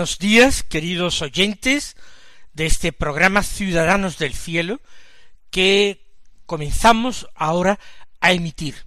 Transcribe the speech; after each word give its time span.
Buenos 0.00 0.18
días, 0.18 0.62
queridos 0.62 1.20
oyentes 1.20 1.94
de 2.54 2.64
este 2.64 2.90
programa 2.90 3.42
Ciudadanos 3.42 4.16
del 4.16 4.32
Cielo, 4.32 4.80
que 5.50 6.16
comenzamos 6.46 7.28
ahora 7.34 7.78
a 8.18 8.32
emitir, 8.32 8.86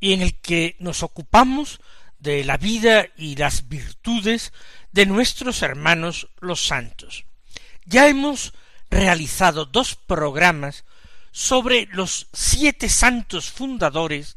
y 0.00 0.14
en 0.14 0.20
el 0.20 0.40
que 0.40 0.74
nos 0.80 1.04
ocupamos 1.04 1.80
de 2.18 2.42
la 2.42 2.56
vida 2.56 3.06
y 3.16 3.36
las 3.36 3.68
virtudes 3.68 4.52
de 4.90 5.06
nuestros 5.06 5.62
hermanos 5.62 6.26
los 6.40 6.66
santos. 6.66 7.24
Ya 7.84 8.08
hemos 8.08 8.52
realizado 8.90 9.64
dos 9.64 9.94
programas 9.94 10.84
sobre 11.30 11.86
los 11.92 12.26
siete 12.32 12.88
santos 12.88 13.48
fundadores 13.48 14.36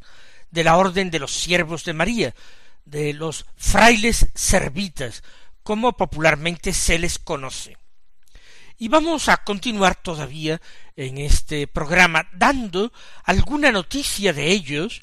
de 0.52 0.66
la 0.66 0.78
Orden 0.78 1.10
de 1.10 1.18
los 1.18 1.32
Siervos 1.32 1.84
de 1.84 1.94
María, 1.94 2.36
de 2.86 3.14
los 3.14 3.48
frailes 3.58 4.28
servitas, 4.36 5.24
como 5.66 5.94
popularmente 5.98 6.74
se 6.74 7.00
les 7.00 7.18
conoce. 7.18 7.76
Y 8.78 8.88
vamos 8.88 9.30
a 9.30 9.38
continuar 9.38 9.96
todavía 9.96 10.62
en 10.96 11.18
este 11.18 11.66
programa 11.66 12.28
dando 12.34 12.94
alguna 13.24 13.72
noticia 13.72 14.32
de 14.32 14.52
ellos 14.52 15.02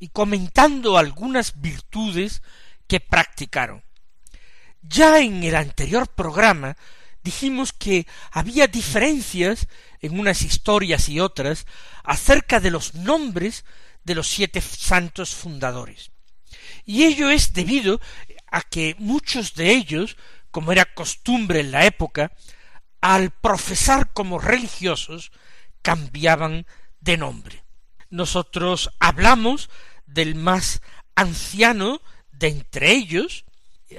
y 0.00 0.08
comentando 0.08 0.98
algunas 0.98 1.60
virtudes 1.60 2.42
que 2.88 2.98
practicaron. 2.98 3.84
Ya 4.82 5.20
en 5.20 5.44
el 5.44 5.54
anterior 5.54 6.08
programa 6.08 6.76
dijimos 7.22 7.72
que 7.72 8.08
había 8.32 8.66
diferencias 8.66 9.68
en 10.00 10.18
unas 10.18 10.42
historias 10.42 11.08
y 11.08 11.20
otras 11.20 11.66
acerca 12.02 12.58
de 12.58 12.72
los 12.72 12.94
nombres 12.94 13.64
de 14.02 14.16
los 14.16 14.26
siete 14.26 14.60
santos 14.60 15.36
fundadores. 15.36 16.10
Y 16.84 17.04
ello 17.04 17.30
es 17.30 17.52
debido 17.52 18.00
a 18.50 18.62
que 18.62 18.96
muchos 18.98 19.54
de 19.54 19.72
ellos, 19.72 20.16
como 20.50 20.72
era 20.72 20.84
costumbre 20.84 21.60
en 21.60 21.72
la 21.72 21.86
época, 21.86 22.32
al 23.00 23.30
profesar 23.30 24.12
como 24.12 24.38
religiosos, 24.38 25.32
cambiaban 25.82 26.66
de 27.00 27.16
nombre. 27.16 27.64
Nosotros 28.10 28.90
hablamos 28.98 29.70
del 30.06 30.34
más 30.34 30.82
anciano 31.14 32.00
de 32.32 32.48
entre 32.48 32.92
ellos, 32.92 33.44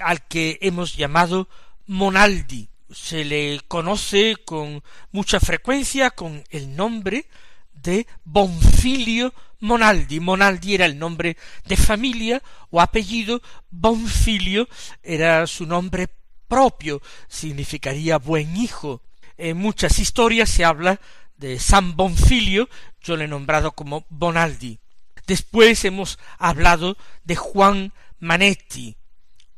al 0.02 0.28
que 0.28 0.58
hemos 0.62 0.96
llamado 0.96 1.50
Monaldi. 1.86 2.70
Se 2.90 3.24
le 3.24 3.62
conoce 3.68 4.36
con 4.44 4.84
mucha 5.12 5.40
frecuencia 5.40 6.12
con 6.12 6.44
el 6.50 6.76
nombre 6.76 7.28
de 7.74 8.08
Bonfilio 8.24 9.34
Monaldi. 9.60 10.20
Monaldi 10.20 10.76
era 10.76 10.86
el 10.86 11.00
nombre 11.00 11.38
de 11.66 11.78
familia 11.78 12.42
o 12.70 12.82
apellido, 12.82 13.42
Bonfilio 13.70 14.68
era 15.04 15.46
su 15.48 15.66
nombre 15.66 16.10
propio, 16.48 17.02
significaría 17.28 18.18
buen 18.18 18.58
hijo. 18.58 19.02
En 19.38 19.58
muchas 19.58 20.00
historias 20.00 20.50
se 20.50 20.66
habla 20.66 21.00
de 21.38 21.60
San 21.60 21.96
Bonfilio, 21.96 22.70
yo 23.02 23.16
le 23.16 23.26
he 23.26 23.28
nombrado 23.28 23.72
como 23.72 24.06
Bonaldi. 24.10 24.80
Después 25.26 25.86
hemos 25.86 26.20
hablado 26.38 26.98
de 27.24 27.36
Juan 27.36 27.94
Manetti 28.20 28.96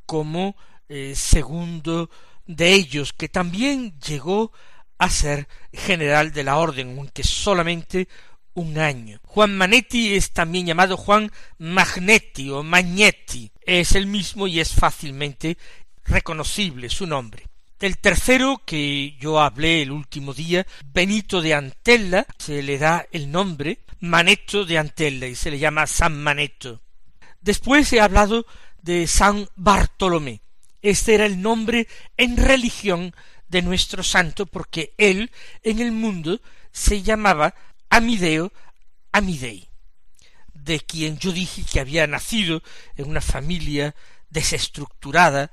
como 0.06 0.56
eh, 0.88 1.14
segundo 1.16 2.10
de 2.46 2.74
ellos, 2.74 3.14
que 3.14 3.30
también 3.30 4.00
llegó 4.00 4.52
a 5.04 5.10
ser 5.10 5.48
general 5.72 6.32
de 6.32 6.44
la 6.44 6.58
orden, 6.58 6.98
aunque 6.98 7.24
solamente 7.24 8.08
un 8.54 8.78
año. 8.78 9.20
Juan 9.24 9.56
Manetti 9.56 10.14
es 10.16 10.32
también 10.32 10.66
llamado 10.66 10.98
Juan 10.98 11.32
Magnetti 11.58 12.50
o 12.50 12.64
Magnetti. 12.64 13.52
Es 13.62 13.94
el 13.94 14.08
mismo 14.08 14.48
y 14.48 14.60
es 14.60 14.74
fácilmente 14.74 15.58
reconocible 16.06 16.90
su 16.90 17.08
nombre. 17.08 17.48
Del 17.80 17.98
tercero 17.98 18.62
que 18.66 19.18
yo 19.20 19.42
hablé 19.42 19.82
el 19.82 19.92
último 19.92 20.34
día, 20.34 20.66
Benito 20.86 21.42
de 21.42 21.54
Antella, 21.54 22.26
se 22.38 22.64
le 22.64 22.78
da 22.78 23.06
el 23.12 23.32
nombre 23.32 23.80
Maneto 24.00 24.66
de 24.66 24.78
Antella 24.78 25.28
y 25.28 25.36
se 25.36 25.52
le 25.52 25.60
llama 25.60 25.88
San 25.88 26.22
Maneto. 26.22 26.82
Después 27.42 27.92
he 27.92 28.00
hablado 28.00 28.46
de 28.82 29.08
San 29.08 29.50
Bartolomé. 29.56 30.42
Este 30.82 31.16
era 31.16 31.26
el 31.26 31.42
nombre 31.42 31.88
en 32.18 32.38
religión 32.38 33.14
de 33.54 33.62
nuestro 33.62 34.02
santo 34.02 34.48
porque 34.48 34.96
él 34.98 35.32
en 35.62 35.80
el 35.80 35.92
mundo 35.92 36.42
se 36.72 37.04
llamaba 37.04 37.54
Amideo 37.88 38.52
Amidei, 39.12 39.70
de 40.56 40.80
quien 40.80 41.20
yo 41.20 41.32
dije 41.32 41.64
que 41.72 41.80
había 41.80 42.08
nacido 42.08 42.64
en 42.96 43.08
una 43.08 43.22
familia 43.22 43.94
desestructurada, 44.32 45.52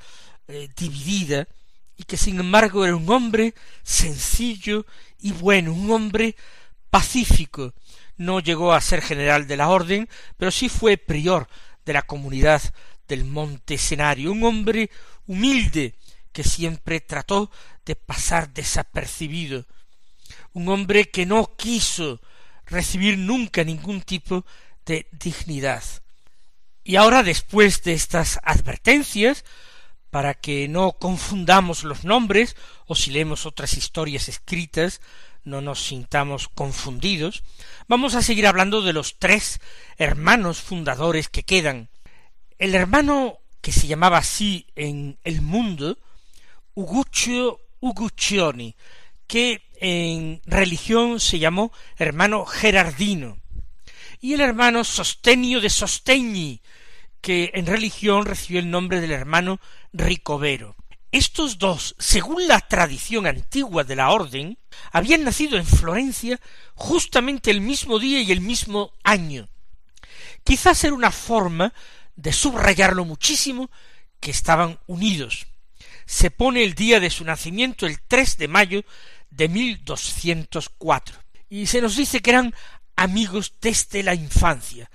eh, 0.49 0.71
dividida, 0.75 1.47
y 1.95 2.05
que 2.05 2.17
sin 2.17 2.41
embargo 2.41 2.87
era 2.87 2.97
un 2.97 3.11
hombre 3.11 3.55
sencillo 3.83 4.87
y 5.19 5.33
bueno, 5.33 5.75
un 5.75 5.91
hombre 5.91 6.37
pacífico. 6.89 7.75
No 8.17 8.41
llegó 8.41 8.73
a 8.73 8.81
ser 8.81 9.03
general 9.03 9.47
de 9.47 9.59
la 9.59 9.69
orden, 9.69 10.09
pero 10.39 10.51
sí 10.51 10.71
fue 10.71 10.97
prior 10.97 11.49
de 11.85 11.93
la 11.93 12.01
comunidad 12.01 12.63
del 13.07 13.27
Monte 13.27 13.75
Escenario, 13.75 14.33
un 14.33 14.43
hombre 14.45 14.91
humilde 15.27 15.97
que 16.33 16.45
siempre 16.45 17.01
trató 17.01 17.51
de 17.85 17.97
pasar 17.97 18.53
desapercibido, 18.53 19.67
un 20.53 20.69
hombre 20.69 21.11
que 21.11 21.27
no 21.27 21.57
quiso 21.57 22.21
recibir 22.67 23.19
nunca 23.19 23.65
ningún 23.65 24.01
tipo 24.03 24.45
de 24.87 25.09
dignidad. 25.13 25.83
Y 26.85 26.97
ahora, 26.97 27.23
después 27.23 27.83
de 27.83 27.93
estas 27.93 28.41
advertencias, 28.43 29.45
para 30.11 30.35
que 30.35 30.67
no 30.69 30.93
confundamos 30.93 31.85
los 31.85 32.05
nombres, 32.05 32.57
o 32.87 32.95
si 32.95 33.11
leemos 33.11 33.47
otras 33.47 33.75
historias 33.75 34.29
escritas, 34.29 35.01
no 35.45 35.61
nos 35.61 35.85
sintamos 35.85 36.49
confundidos, 36.49 37.43
vamos 37.89 38.15
a 38.15 38.23
seguir 38.23 38.47
hablando 38.47 38.83
de 38.83 38.93
los 38.93 39.19
tres 39.19 39.61
hermanos 39.97 40.61
fundadores 40.61 41.29
que 41.29 41.45
quedan. 41.45 41.89
El 42.59 42.75
hermano 42.75 43.39
que 43.61 43.73
se 43.73 43.87
llamaba 43.87 44.19
así 44.19 44.67
en 44.75 45.19
el 45.25 45.43
mundo, 45.43 45.99
Uguccio 46.81 47.61
Uguccioni, 47.81 48.75
que 49.27 49.69
en 49.75 50.41
religión 50.47 51.21
se 51.21 51.39
llamó 51.39 51.73
hermano 51.99 52.47
Gerardino, 52.47 53.39
y 54.19 54.33
el 54.33 54.41
hermano 54.41 54.83
Sostenio 54.83 55.61
de 55.61 55.69
Sostegni, 55.69 56.63
que 57.21 57.51
en 57.53 57.67
religión 57.67 58.25
recibió 58.25 58.61
el 58.61 58.71
nombre 58.71 59.03
del 59.03 59.13
hermano 59.13 59.61
Ricovero. 59.93 60.75
Estos 61.13 61.59
dos, 61.59 61.97
según 61.99 62.49
la 62.49 62.61
tradición 62.61 63.27
antigua 63.27 63.85
de 63.85 63.97
la 63.97 64.11
orden, 64.11 64.57
habían 64.91 65.25
nacido 65.25 65.59
en 65.59 65.67
Florencia 65.67 66.41
justamente 66.75 67.51
el 67.51 67.61
mismo 67.61 67.99
día 67.99 68.23
y 68.23 68.33
el 68.33 68.41
mismo 68.41 68.95
año. 69.05 69.51
Quizás 70.45 70.83
era 70.85 70.95
una 70.95 71.11
forma 71.11 71.75
de 72.17 72.33
subrayarlo 72.33 73.05
muchísimo 73.05 73.71
que 74.19 74.31
estaban 74.31 74.79
unidos. 74.87 75.47
Se 76.11 76.33
pone 76.33 76.65
el 76.65 76.75
día 76.75 76.99
de 76.99 77.09
su 77.09 77.25
nacimiento 77.25 77.87
el 77.87 78.01
3 78.01 78.37
de 78.37 78.49
mayo 78.49 78.83
de 79.31 79.49
1204. 79.49 81.17
Y 81.49 81.67
se 81.67 81.81
nos 81.81 81.95
dice 81.95 82.19
que 82.19 82.31
eran 82.31 82.53
amigos 82.97 83.55
desde 83.61 84.03
la 84.03 84.13
infancia, 84.13 84.91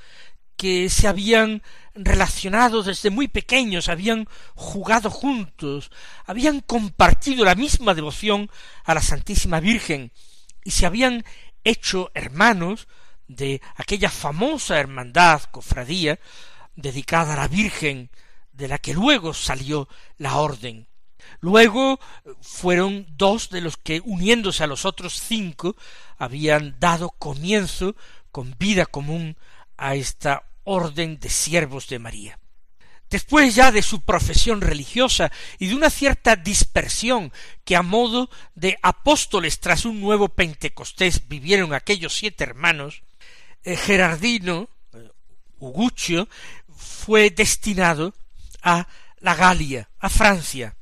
que 0.57 0.89
se 0.89 1.07
habían 1.07 1.63
relacionado 1.93 2.83
desde 2.83 3.11
muy 3.11 3.29
pequeños, 3.29 3.87
habían 3.87 4.27
jugado 4.55 5.09
juntos, 5.09 5.89
habían 6.25 6.59
compartido 6.59 7.45
la 7.45 7.55
misma 7.55 7.93
devoción 7.93 8.51
a 8.83 8.93
la 8.93 9.01
Santísima 9.01 9.61
Virgen 9.61 10.11
y 10.65 10.71
se 10.71 10.85
habían 10.85 11.23
hecho 11.63 12.11
hermanos 12.13 12.89
de 13.29 13.61
aquella 13.77 14.09
famosa 14.09 14.81
hermandad, 14.81 15.43
cofradía, 15.43 16.19
dedicada 16.75 17.35
a 17.35 17.37
la 17.37 17.47
Virgen, 17.47 18.11
de 18.51 18.67
la 18.67 18.79
que 18.79 18.93
luego 18.93 19.33
salió 19.33 19.87
la 20.17 20.35
orden. 20.39 20.89
Luego 21.39 21.99
fueron 22.41 23.05
dos 23.17 23.49
de 23.49 23.61
los 23.61 23.77
que, 23.77 24.01
uniéndose 24.03 24.63
a 24.63 24.67
los 24.67 24.85
otros 24.85 25.19
cinco, 25.19 25.75
habían 26.17 26.79
dado 26.79 27.09
comienzo 27.09 27.95
con 28.31 28.55
vida 28.57 28.85
común 28.85 29.37
a 29.77 29.95
esta 29.95 30.43
orden 30.63 31.19
de 31.19 31.29
siervos 31.29 31.87
de 31.87 31.99
María. 31.99 32.39
Después 33.09 33.53
ya 33.53 33.71
de 33.71 33.81
su 33.81 34.01
profesión 34.01 34.61
religiosa 34.61 35.31
y 35.59 35.67
de 35.67 35.75
una 35.75 35.89
cierta 35.89 36.35
dispersión 36.35 37.31
que 37.63 37.75
a 37.75 37.83
modo 37.83 38.29
de 38.55 38.77
apóstoles 38.81 39.59
tras 39.59 39.85
un 39.85 40.01
nuevo 40.01 40.29
Pentecostés 40.29 41.27
vivieron 41.27 41.73
aquellos 41.73 42.13
siete 42.13 42.43
hermanos, 42.43 43.03
eh, 43.63 43.77
Gerardino, 43.77 44.69
eh, 44.93 45.11
Uguccio, 45.59 46.27
fue 46.75 47.29
destinado 47.29 48.13
a 48.61 48.87
la 49.19 49.35
Galia, 49.35 49.89
a 49.99 50.09
Francia, 50.09 50.75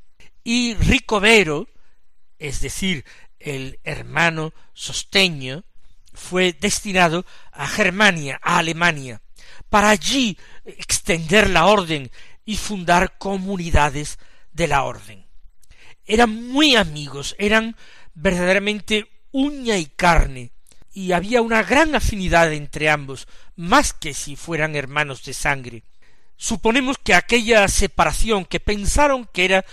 y 0.44 0.74
Ricovero, 0.74 1.68
es 2.38 2.60
decir, 2.60 3.04
el 3.40 3.80
hermano 3.82 4.52
sosteño, 4.74 5.64
fue 6.12 6.52
destinado 6.52 7.26
a 7.50 7.66
Germania, 7.66 8.38
a 8.42 8.58
Alemania, 8.58 9.20
para 9.68 9.90
allí 9.90 10.38
extender 10.64 11.50
la 11.50 11.66
orden 11.66 12.10
y 12.44 12.56
fundar 12.56 13.18
comunidades 13.18 14.18
de 14.52 14.68
la 14.68 14.84
orden. 14.84 15.26
Eran 16.06 16.48
muy 16.48 16.76
amigos, 16.76 17.34
eran 17.38 17.76
verdaderamente 18.14 19.08
uña 19.32 19.78
y 19.78 19.86
carne, 19.86 20.52
y 20.92 21.12
había 21.12 21.42
una 21.42 21.62
gran 21.62 21.94
afinidad 21.94 22.52
entre 22.52 22.88
ambos, 22.88 23.26
más 23.56 23.92
que 23.92 24.14
si 24.14 24.36
fueran 24.36 24.76
hermanos 24.76 25.24
de 25.24 25.32
sangre. 25.32 25.82
Suponemos 26.36 26.98
que 26.98 27.14
aquella 27.14 27.66
separación 27.68 28.44
que 28.44 28.60
pensaron 28.60 29.28
que 29.32 29.44
era 29.44 29.64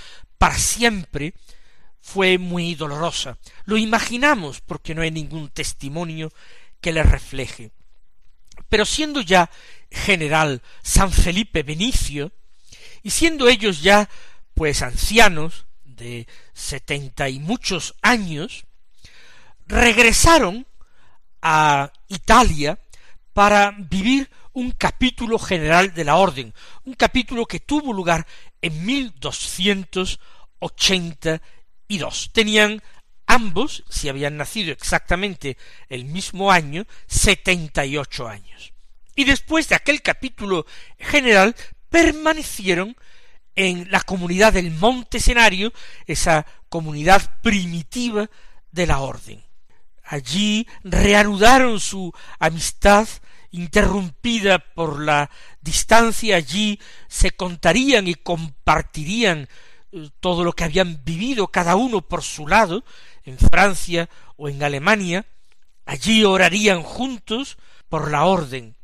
para 0.42 0.58
siempre 0.58 1.36
fue 2.00 2.40
muy 2.40 2.74
dolorosa. 2.74 3.38
Lo 3.66 3.78
imaginamos 3.78 4.60
porque 4.60 4.96
no 4.96 5.04
hay 5.04 5.12
ningún 5.12 5.50
testimonio 5.50 6.34
que 6.82 6.92
le 6.92 7.04
refleje. 7.04 7.70
Pero 8.68 8.84
siendo 8.84 9.22
ya 9.22 9.52
general 9.92 10.64
San 10.82 11.12
Felipe 11.12 11.62
Benicio, 11.62 12.32
y 13.04 13.12
siendo 13.12 13.48
ellos 13.48 13.84
ya 13.84 14.10
pues 14.56 14.82
ancianos 14.82 15.68
de 15.84 16.26
setenta 16.54 17.30
y 17.30 17.38
muchos 17.38 17.94
años, 18.02 18.66
regresaron 19.68 20.66
a 21.44 21.94
Italia 22.08 22.80
para 23.34 23.76
vivir 23.78 24.28
un 24.54 24.72
capítulo 24.72 25.38
general 25.38 25.94
de 25.94 26.04
la 26.04 26.16
orden, 26.16 26.52
un 26.84 26.96
capítulo 26.96 27.46
que 27.46 27.60
tuvo 27.60 27.94
lugar 27.94 28.26
en 28.62 28.86
mil 28.86 29.14
doscientos 29.20 30.20
ochenta 30.60 31.42
y 31.88 31.98
dos. 31.98 32.32
Tenían 32.34 32.82
ambos, 33.26 33.84
si 33.90 34.10
habían 34.10 34.38
nacido 34.38 34.72
exactamente 34.72 35.58
el 35.90 36.06
mismo 36.06 36.52
año, 36.52 36.86
setenta 37.08 37.86
y 37.86 37.98
ocho 37.98 38.28
años. 38.28 38.74
Y 39.16 39.24
después 39.26 39.68
de 39.70 39.76
aquel 39.76 40.02
capítulo 40.02 40.66
general 40.98 41.56
permanecieron 41.90 42.96
en 43.56 43.92
la 43.92 44.00
comunidad 44.02 44.54
del 44.54 44.72
Monte 44.72 45.18
Escenario, 45.18 45.74
esa 46.08 46.46
comunidad 46.70 47.42
primitiva 47.42 48.30
de 48.72 48.88
la 48.88 49.00
orden. 49.00 49.44
Allí 50.04 50.68
reanudaron 50.84 51.80
su 51.80 52.14
amistad 52.40 53.08
interrumpida 53.52 54.60
por 54.60 55.02
la 55.02 55.30
distancia, 55.62 56.36
allí 56.36 56.80
se 57.08 57.32
contarían 57.32 58.08
y 58.08 58.16
compartirían 58.16 59.48
eh, 59.92 60.10
todo 60.20 60.44
lo 60.44 60.54
que 60.54 60.64
habían 60.64 61.04
vivido 61.04 61.48
cada 61.48 61.76
uno 61.76 62.02
por 62.02 62.24
su 62.24 62.48
lado, 62.48 62.84
en 63.24 63.38
Francia 63.38 64.10
o 64.38 64.50
en 64.50 64.64
Alemania, 64.64 65.26
allí 65.86 66.24
orarían 66.24 66.84
juntos 66.84 67.58
por 67.90 68.10
la 68.10 68.26
orden. 68.26 68.76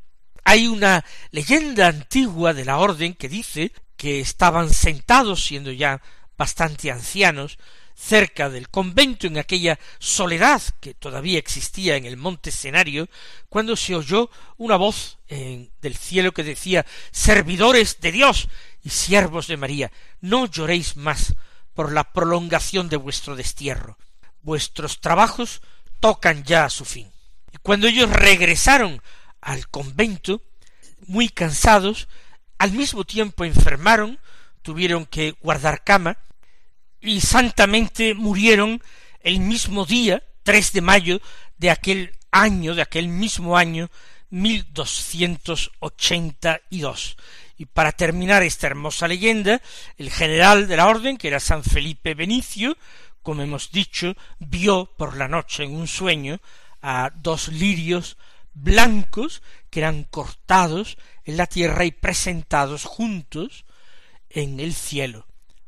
Hay 0.43 0.67
una 0.67 1.03
leyenda 1.31 1.87
antigua 1.87 2.53
de 2.53 2.65
la 2.65 2.77
orden 2.77 3.13
que 3.13 3.29
dice 3.29 3.71
que 3.97 4.19
estaban 4.19 4.69
sentados, 4.69 5.43
siendo 5.43 5.71
ya 5.71 6.01
bastante 6.37 6.91
ancianos, 6.91 7.57
cerca 7.97 8.49
del 8.49 8.69
convento 8.69 9.25
en 9.25 9.39
aquella 9.39 9.79
soledad 9.97 10.61
que 10.79 10.93
todavía 10.93 11.39
existía 11.39 11.95
en 11.95 12.05
el 12.05 12.15
monte 12.15 12.51
escenario, 12.51 13.09
cuando 13.49 13.75
se 13.75 13.95
oyó 13.95 14.29
una 14.57 14.75
voz 14.75 15.17
del 15.27 15.95
cielo 15.97 16.31
que 16.31 16.43
decía 16.43 16.85
servidores 17.11 17.99
de 17.99 18.11
Dios 18.11 18.49
y 18.83 18.91
siervos 18.91 19.47
de 19.47 19.57
María, 19.57 19.91
no 20.21 20.45
lloréis 20.45 20.95
más 20.95 21.33
por 21.73 21.91
la 21.91 22.13
prolongación 22.13 22.87
de 22.87 22.97
vuestro 22.97 23.35
destierro. 23.35 23.97
Vuestros 24.41 25.01
trabajos 25.01 25.61
tocan 25.99 26.43
ya 26.43 26.65
a 26.65 26.69
su 26.69 26.85
fin. 26.85 27.11
Y 27.51 27.57
cuando 27.57 27.87
ellos 27.87 28.09
regresaron 28.09 29.01
al 29.41 29.67
convento, 29.69 30.41
muy 31.07 31.29
cansados, 31.29 32.07
al 32.59 32.71
mismo 32.71 33.03
tiempo 33.05 33.43
enfermaron, 33.43 34.19
tuvieron 34.61 35.05
que 35.05 35.31
guardar 35.41 35.83
cama, 35.83 36.17
y 37.01 37.21
santamente 37.21 38.13
murieron 38.13 38.81
el 39.21 39.39
mismo 39.39 39.85
día, 39.85 40.23
3 40.43 40.73
de 40.73 40.81
mayo 40.81 41.21
de 41.57 41.69
aquel 41.69 42.17
año, 42.31 42.75
de 42.75 42.81
aquel 42.81 43.07
mismo 43.07 43.57
año, 43.57 43.89
mil 44.29 44.65
doscientos 44.73 45.71
ochenta 45.79 46.61
y 46.69 46.81
dos. 46.81 47.17
Y 47.57 47.65
para 47.65 47.91
terminar 47.91 48.43
esta 48.43 48.67
hermosa 48.67 49.07
leyenda, 49.07 49.61
el 49.97 50.11
general 50.11 50.67
de 50.67 50.77
la 50.77 50.87
orden, 50.87 51.17
que 51.17 51.27
era 51.27 51.39
San 51.39 51.63
Felipe 51.63 52.13
Benicio, 52.13 52.77
como 53.23 53.41
hemos 53.41 53.71
dicho, 53.71 54.15
vio 54.39 54.93
por 54.97 55.17
la 55.17 55.27
noche 55.27 55.63
en 55.63 55.75
un 55.75 55.87
sueño 55.87 56.39
a 56.81 57.11
dos 57.15 57.49
lirios 57.49 58.17
blancos 58.53 59.41
que 59.69 59.79
eran 59.79 60.03
cortados 60.03 60.97
en 61.25 61.37
la 61.37 61.47
tierra 61.47 61.85
y 61.85 61.91
presentados 61.91 62.85
juntos 62.85 63.65
en 64.29 64.59
el 64.59 64.73
cielo 64.73 65.27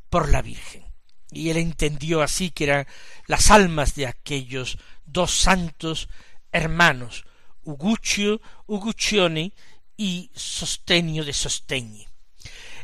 por 0.09 0.29
la 0.29 0.41
Virgen 0.41 0.88
y 1.31 1.49
él 1.49 1.57
entendió 1.57 2.21
así 2.21 2.49
que 2.51 2.65
eran 2.65 2.87
las 3.27 3.51
almas 3.51 3.95
de 3.95 4.07
aquellos 4.07 4.77
dos 5.05 5.31
santos 5.31 6.09
hermanos, 6.51 7.25
Uguccio, 7.63 8.41
Uguccione 8.65 9.53
y 9.95 10.31
Sostenio 10.33 11.23
de 11.23 11.33
Sostegni. 11.33 12.07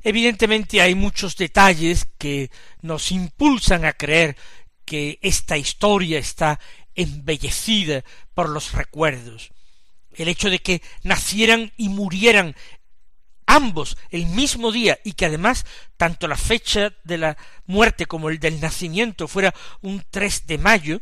Evidentemente 0.04 0.82
hay 0.82 0.94
muchos 0.94 1.36
detalles 1.36 2.08
que 2.20 2.52
nos 2.82 3.12
impulsan 3.12 3.86
a 3.86 3.94
creer 3.94 4.38
que 4.86 5.18
esta 5.22 5.58
historia 5.58 6.20
está 6.20 6.60
embellecida 6.94 8.04
por 8.36 8.50
los 8.50 8.74
recuerdos. 8.74 9.50
El 10.14 10.28
hecho 10.28 10.50
de 10.50 10.60
que 10.60 10.82
nacieran 11.04 11.74
y 11.76 11.90
murieran 11.90 12.56
ambos 13.46 13.98
el 14.10 14.26
mismo 14.26 14.72
día 14.72 15.00
y 15.04 15.14
que 15.14 15.26
además 15.26 15.66
tanto 15.98 16.28
la 16.28 16.38
fecha 16.38 16.94
de 17.04 17.18
la 17.18 17.38
muerte 17.66 18.06
como 18.06 18.30
el 18.30 18.40
del 18.40 18.60
nacimiento 18.60 19.28
fuera 19.28 19.54
un 19.82 20.04
3 20.10 20.48
de 20.48 20.58
mayo, 20.58 21.02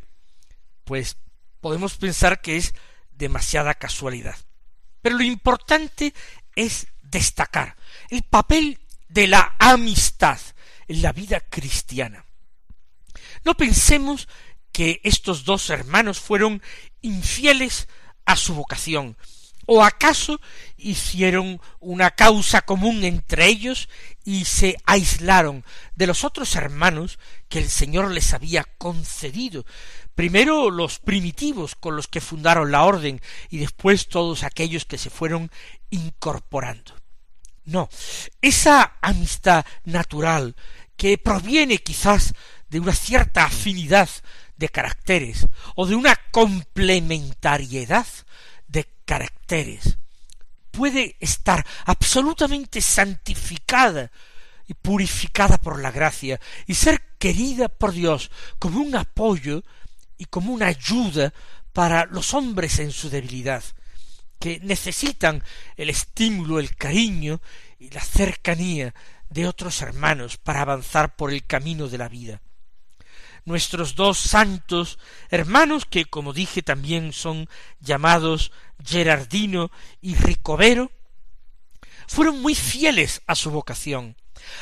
pues 0.84 1.18
podemos 1.62 1.96
pensar 1.96 2.42
que 2.42 2.58
es 2.58 2.74
demasiada 3.12 3.74
casualidad. 3.74 4.38
Pero 5.02 5.18
lo 5.18 5.24
importante 5.24 6.14
es 6.56 6.88
destacar 7.02 7.76
el 8.10 8.24
papel 8.24 8.80
de 9.08 9.28
la 9.28 9.56
amistad 9.60 10.40
en 10.88 11.02
la 11.02 11.12
vida 11.14 11.40
cristiana. 11.40 12.26
No 13.44 13.56
pensemos 13.56 14.28
que 14.72 15.02
estos 15.04 15.46
dos 15.46 15.70
hermanos 15.70 16.20
fueron 16.20 16.62
infieles 17.02 17.88
a 18.26 18.36
su 18.36 18.56
vocación, 18.56 19.18
¿O 19.66 19.84
acaso 19.84 20.42
hicieron 20.78 21.62
una 21.80 22.12
causa 22.12 22.62
común 22.62 23.04
entre 23.04 23.48
ellos 23.48 23.88
y 24.26 24.46
se 24.46 24.76
aislaron 24.86 25.64
de 25.96 26.08
los 26.08 26.24
otros 26.24 26.56
hermanos 26.56 27.18
que 27.48 27.60
el 27.60 27.70
Señor 27.70 28.12
les 28.12 28.34
había 28.34 28.66
concedido? 28.78 29.66
Primero 30.16 30.70
los 30.70 31.00
primitivos 31.00 31.76
con 31.76 31.96
los 31.96 32.08
que 32.08 32.22
fundaron 32.22 32.72
la 32.72 32.84
orden 32.84 33.22
y 33.50 33.58
después 33.58 34.10
todos 34.10 34.44
aquellos 34.44 34.86
que 34.86 34.98
se 34.98 35.10
fueron 35.10 35.50
incorporando. 35.90 36.94
No, 37.66 37.90
esa 38.42 38.98
amistad 39.02 39.66
natural 39.86 40.56
que 40.98 41.18
proviene 41.18 41.78
quizás 41.78 42.34
de 42.70 42.80
una 42.80 42.94
cierta 42.94 43.46
afinidad 43.46 44.10
de 44.58 44.70
caracteres 44.70 45.48
o 45.76 45.86
de 45.86 45.96
una 45.96 46.16
complementariedad 46.32 48.06
de 48.74 48.86
caracteres 49.06 49.98
puede 50.72 51.16
estar 51.20 51.66
absolutamente 51.86 52.82
santificada 52.82 54.12
y 54.68 54.74
purificada 54.74 55.60
por 55.60 55.80
la 55.80 55.92
gracia 55.92 56.40
y 56.66 56.74
ser 56.74 57.16
querida 57.20 57.70
por 57.70 57.92
Dios 57.92 58.32
como 58.58 58.82
un 58.82 58.96
apoyo 58.96 59.64
y 60.18 60.26
como 60.26 60.52
una 60.52 60.68
ayuda 60.68 61.32
para 61.74 62.06
los 62.06 62.34
hombres 62.34 62.80
en 62.80 62.92
su 62.92 63.10
debilidad, 63.10 63.64
que 64.40 64.60
necesitan 64.62 65.44
el 65.78 65.90
estímulo, 65.90 66.60
el 66.60 66.76
cariño 66.76 67.40
y 67.80 67.90
la 67.92 68.02
cercanía 68.02 68.94
de 69.30 69.48
otros 69.48 69.82
hermanos 69.82 70.38
para 70.38 70.62
avanzar 70.62 71.16
por 71.16 71.32
el 71.32 71.46
camino 71.46 71.88
de 71.88 71.98
la 71.98 72.10
vida. 72.10 72.42
Nuestros 73.46 73.96
dos 73.96 74.18
santos 74.18 75.00
hermanos, 75.30 75.86
que 75.86 76.06
como 76.06 76.34
dije 76.34 76.62
también 76.62 77.14
son 77.14 77.50
llamados 77.80 78.52
Gerardino 78.84 79.72
y 80.02 80.16
Ricovero, 80.16 80.92
fueron 82.08 82.42
muy 82.42 82.56
fieles 82.56 83.22
a 83.28 83.36
su 83.36 83.52
vocación, 83.52 84.16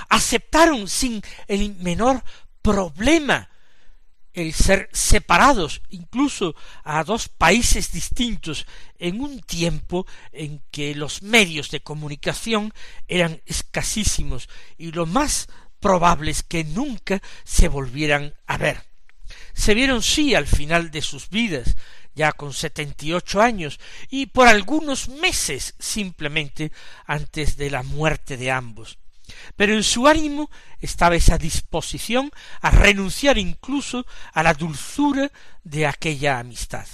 aceptaron 0.10 0.88
sin 0.88 1.22
el 1.48 1.76
menor 1.76 2.24
problema 2.62 3.50
el 4.34 4.54
ser 4.54 4.90
separados 4.94 5.82
incluso 5.90 6.56
a 6.84 7.04
dos 7.04 7.28
países 7.28 7.92
distintos 7.92 8.66
en 8.98 9.22
un 9.22 9.42
tiempo 9.42 10.06
en 10.32 10.64
que 10.72 10.96
los 10.96 11.22
medios 11.22 11.70
de 11.70 11.82
comunicación 11.82 12.74
eran 13.08 13.42
escasísimos. 13.46 14.48
Y 14.78 14.92
lo 14.92 15.06
más 15.06 15.50
probable 15.82 16.32
es 16.32 16.44
que 16.44 16.64
nunca 16.64 17.22
se 17.44 17.68
volvieran 17.68 18.34
a 18.48 18.58
ver. 18.58 18.84
Se 19.54 19.74
vieron 19.74 20.02
sí 20.02 20.34
al 20.36 20.48
final 20.48 20.92
de 20.92 21.02
sus 21.02 21.30
vidas, 21.30 21.76
ya 22.16 22.32
con 22.32 22.54
setenta 22.54 23.06
y 23.06 23.14
ocho 23.14 23.42
años, 23.42 23.80
y 24.10 24.28
por 24.28 24.48
algunos 24.48 25.10
meses 25.10 25.76
simplemente 25.80 26.72
antes 27.06 27.58
de 27.58 27.70
la 27.70 27.84
muerte 27.84 28.38
de 28.38 28.52
ambos. 28.52 28.98
Pero 29.56 29.74
en 29.74 29.84
su 29.84 30.08
ánimo 30.08 30.50
estaba 30.80 31.16
esa 31.16 31.38
disposición 31.38 32.32
a 32.62 32.72
renunciar 32.72 33.38
incluso 33.38 34.06
a 34.34 34.44
la 34.44 34.54
dulzura 34.54 35.32
de 35.64 35.88
aquella 35.88 36.40
amistad. 36.40 36.88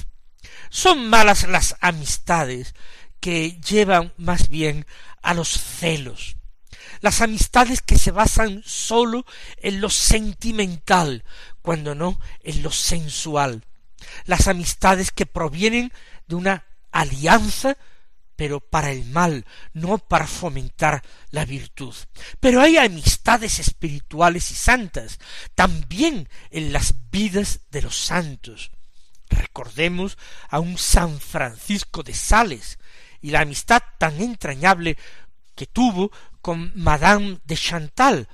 Son 0.69 1.09
malas 1.09 1.47
las 1.47 1.75
amistades 1.81 2.73
que 3.19 3.59
llevan 3.61 4.13
más 4.17 4.49
bien 4.49 4.85
a 5.21 5.33
los 5.33 5.49
celos, 5.49 6.36
las 7.01 7.21
amistades 7.21 7.81
que 7.81 7.97
se 7.97 8.11
basan 8.11 8.61
sólo 8.65 9.25
en 9.57 9.81
lo 9.81 9.89
sentimental, 9.89 11.23
cuando 11.61 11.95
no 11.95 12.19
en 12.43 12.63
lo 12.63 12.71
sensual, 12.71 13.63
las 14.25 14.47
amistades 14.47 15.11
que 15.11 15.25
provienen 15.25 15.91
de 16.27 16.35
una 16.35 16.65
alianza 16.91 17.77
pero 18.37 18.59
para 18.61 18.91
el 18.91 19.03
mal, 19.05 19.45
no 19.73 19.97
para 19.97 20.27
fomentar 20.27 21.03
la 21.31 21.43
virtud. 21.43 21.93
Pero 22.39 22.61
hay 22.61 22.77
amistades 22.77 23.59
espirituales 23.59 24.51
y 24.51 24.53
santas, 24.53 25.19
también 25.55 26.29
en 26.51 26.71
las 26.71 26.93
vidas 27.11 27.61
de 27.71 27.81
los 27.81 27.97
santos. 27.97 28.71
Recordemos 29.29 30.17
a 30.49 30.59
un 30.59 30.77
San 30.77 31.19
Francisco 31.19 32.03
de 32.03 32.13
Sales 32.13 32.77
y 33.21 33.31
la 33.31 33.41
amistad 33.41 33.81
tan 33.97 34.21
entrañable 34.21 34.97
que 35.57 35.65
tuvo 35.65 36.11
con 36.39 36.71
Madame 36.75 37.39
de 37.43 37.57
Chantal, 37.57 38.27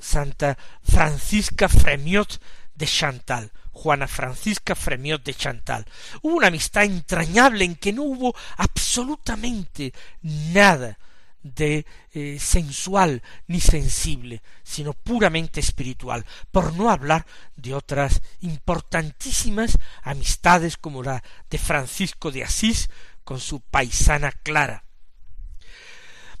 Santa 0.00 0.56
Francisca 0.82 1.68
Fremiot 1.68 2.40
de 2.74 2.86
Chantal, 2.86 3.52
Juana 3.72 4.08
Francisca 4.08 4.74
Fremiot 4.74 5.22
de 5.22 5.34
Chantal. 5.34 5.84
Hubo 6.22 6.36
una 6.36 6.48
amistad 6.48 6.84
entrañable 6.84 7.64
en 7.64 7.76
que 7.76 7.92
no 7.92 8.04
hubo 8.04 8.34
absolutamente 8.56 9.92
nada 10.22 10.98
de 11.42 11.86
eh, 12.12 12.38
sensual 12.40 13.22
ni 13.46 13.60
sensible, 13.60 14.42
sino 14.64 14.94
puramente 14.94 15.60
espiritual, 15.60 16.24
por 16.50 16.72
no 16.72 16.90
hablar 16.90 17.26
de 17.54 17.74
otras 17.74 18.22
importantísimas 18.40 19.78
amistades 20.02 20.78
como 20.78 21.02
la 21.02 21.22
de 21.50 21.58
Francisco 21.58 22.32
de 22.32 22.44
Asís 22.44 22.88
con 23.24 23.40
su 23.40 23.60
paisana 23.60 24.32
Clara. 24.32 24.85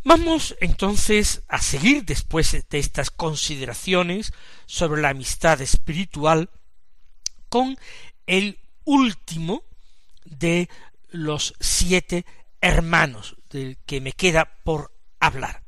Vamos 0.08 0.54
entonces 0.60 1.42
a 1.48 1.60
seguir 1.60 2.04
después 2.04 2.52
de 2.52 2.78
estas 2.78 3.10
consideraciones 3.10 4.32
sobre 4.64 5.02
la 5.02 5.08
amistad 5.08 5.60
espiritual 5.60 6.48
con 7.48 7.76
el 8.28 8.60
último 8.84 9.64
de 10.24 10.68
los 11.08 11.54
siete 11.58 12.24
hermanos 12.60 13.34
del 13.50 13.78
que 13.84 14.00
me 14.00 14.12
queda 14.12 14.44
por 14.62 14.92
hablar. 15.18 15.64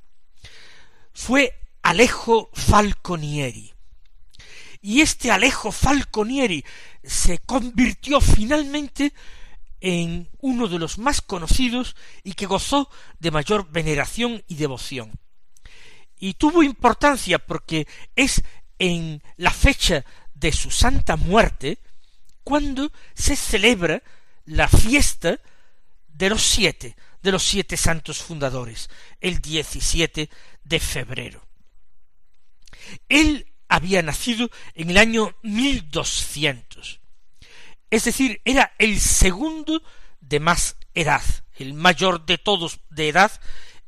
Fue 1.12 1.58
Alejo 1.82 2.50
Falconieri. 2.54 3.74
Y 4.80 5.00
este 5.00 5.32
Alejo 5.32 5.72
Falconieri 5.72 6.64
se 7.02 7.38
convirtió 7.38 8.20
finalmente 8.20 9.12
en 9.80 10.28
uno 10.40 10.68
de 10.68 10.78
los 10.78 10.98
más 10.98 11.20
conocidos 11.20 11.96
y 12.24 12.34
que 12.34 12.46
gozó 12.46 12.90
de 13.18 13.30
mayor 13.30 13.70
veneración 13.70 14.42
y 14.48 14.56
devoción. 14.56 15.12
Y 16.18 16.34
tuvo 16.34 16.62
importancia 16.62 17.38
porque 17.38 17.86
es 18.16 18.42
en 18.78 19.22
la 19.36 19.52
fecha 19.52 20.04
de 20.34 20.52
su 20.52 20.70
santa 20.70 21.16
muerte 21.16 21.78
cuando 22.44 22.90
se 23.14 23.36
celebra 23.36 24.02
la 24.46 24.68
fiesta 24.68 25.38
de 26.08 26.30
los 26.30 26.42
siete, 26.42 26.96
de 27.22 27.32
los 27.32 27.42
siete 27.42 27.76
santos 27.76 28.18
fundadores, 28.18 28.88
el 29.20 29.40
17 29.40 30.30
de 30.64 30.80
febrero. 30.80 31.46
Él 33.08 33.52
había 33.68 34.02
nacido 34.02 34.50
en 34.74 34.90
el 34.90 34.98
año 34.98 35.36
1200, 35.42 36.97
es 37.90 38.04
decir, 38.04 38.40
era 38.44 38.72
el 38.78 39.00
segundo 39.00 39.82
de 40.20 40.40
más 40.40 40.76
edad, 40.94 41.22
el 41.56 41.74
mayor 41.74 42.26
de 42.26 42.38
todos 42.38 42.80
de 42.90 43.08
edad 43.08 43.32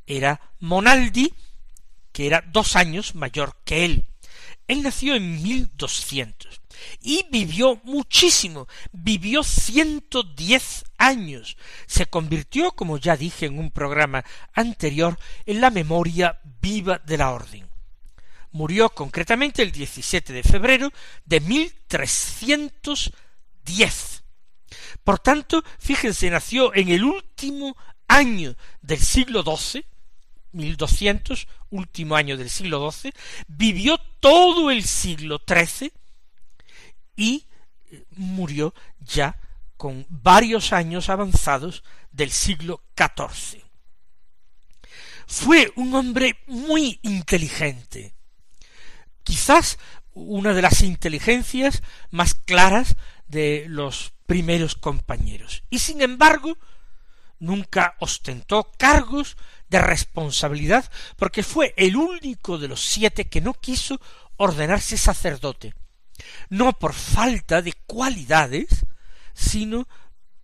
era 0.07 0.41
Monaldi, 0.59 1.35
que 2.13 2.27
era 2.27 2.43
dos 2.47 2.77
años 2.77 3.15
mayor 3.15 3.57
que 3.65 3.85
él. 3.85 4.07
Él 4.67 4.83
nació 4.83 5.15
en 5.17 5.43
1200 5.43 6.61
y 7.01 7.27
vivió 7.31 7.81
muchísimo, 7.85 8.69
vivió 8.93 9.43
ciento 9.43 10.23
diez 10.23 10.85
años. 10.97 11.57
Se 11.87 12.07
convirtió, 12.07 12.73
como 12.73 12.99
ya 12.99 13.17
dije 13.17 13.47
en 13.47 13.59
un 13.59 13.71
programa 13.71 14.25
anterior, 14.53 15.19
en 15.47 15.61
la 15.61 15.71
memoria 15.71 16.41
viva 16.61 16.99
de 16.99 17.19
la 17.19 17.31
orden. 17.31 17.69
Murió 18.53 18.91
concretamente 18.91 19.63
el 19.63 19.71
17 19.73 20.33
de 20.33 20.43
febrero 20.43 20.93
de 21.25 21.41
1310. 23.67 24.25
Por 25.05 25.19
tanto, 25.19 25.63
fíjense, 25.79 26.31
nació 26.31 26.75
en 26.75 26.89
el 26.89 27.05
último 27.05 27.77
año 28.07 28.57
del 28.83 28.99
siglo 28.99 29.43
XII, 29.43 29.85
1200, 30.53 31.49
último 31.71 32.17
año 32.17 32.37
del 32.37 32.51
siglo 32.51 32.91
XII, 32.91 33.13
vivió 33.47 33.99
todo 34.21 34.71
el 34.71 34.85
siglo 34.85 35.41
XIII 35.47 35.93
y 37.17 37.47
eh, 37.91 38.05
murió 38.17 38.75
ya 39.01 39.39
con 39.77 40.05
varios 40.09 40.73
años 40.73 41.09
avanzados 41.09 41.83
del 42.11 42.31
siglo 42.31 42.83
XIV. 42.97 43.63
Fue 45.27 45.73
un 45.77 45.95
hombre 45.95 46.39
muy 46.47 46.99
inteligente, 47.03 48.15
quizás 49.23 49.79
una 50.13 50.55
de 50.55 50.63
las 50.63 50.83
inteligencias 50.83 51.83
más 52.11 52.35
claras 52.35 52.97
de 53.31 53.67
los 53.69 54.13
primeros 54.27 54.75
compañeros, 54.75 55.63
y 55.71 55.79
sin 55.79 56.03
embargo 56.03 56.59
nunca 57.39 57.97
ostentó 58.01 58.71
cargos 58.77 59.37
de 59.69 59.79
responsabilidad, 59.79 60.91
porque 61.17 61.43
fue 61.43 61.73
el 61.77 61.97
único 61.97 62.59
de 62.59 62.69
los 62.69 62.85
siete 62.85 63.29
que 63.29 63.41
no 63.41 63.55
quiso 63.55 64.01
ordenarse 64.37 64.99
sacerdote, 64.99 65.75
no 66.49 66.73
por 66.73 66.93
falta 66.93 67.63
de 67.63 67.73
cualidades, 67.87 68.69
sino 69.33 69.89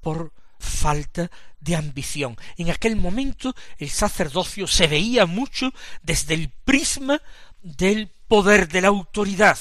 por 0.00 0.32
falta 0.58 1.30
de 1.60 1.76
ambición. 1.76 2.36
En 2.56 2.70
aquel 2.70 2.96
momento 2.96 3.54
el 3.78 3.90
sacerdocio 3.90 4.66
se 4.66 4.86
veía 4.86 5.26
mucho 5.26 5.72
desde 6.02 6.34
el 6.34 6.50
prisma 6.64 7.20
del 7.62 8.08
poder 8.28 8.68
de 8.68 8.80
la 8.80 8.88
autoridad, 8.88 9.58